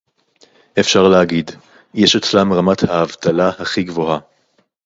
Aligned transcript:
אפשר 0.79 1.03
להגיד: 1.07 1.51
יש 1.93 2.15
אצלם 2.15 2.53
רמת 2.53 2.83
האבטלה 2.83 3.49
הכי 3.49 3.83
גבוהה 3.83 4.19